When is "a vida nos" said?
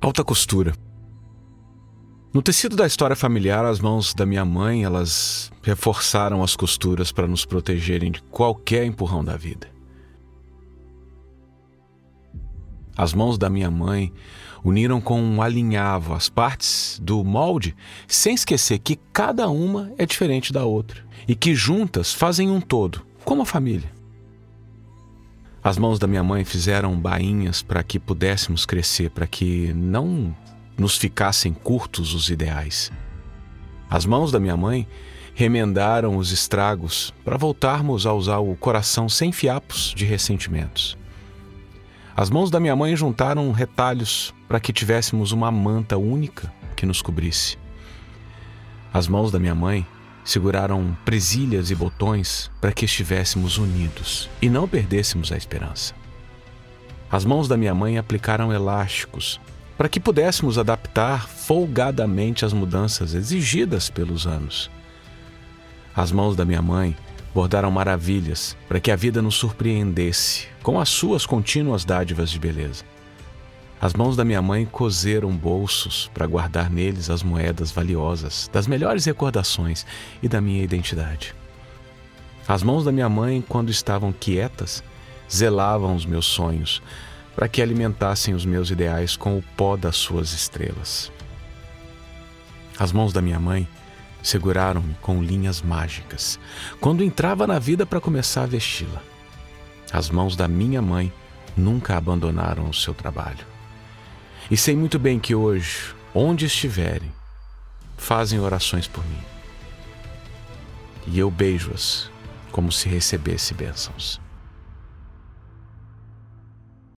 68.90-69.36